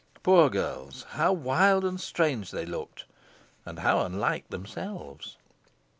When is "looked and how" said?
2.65-3.99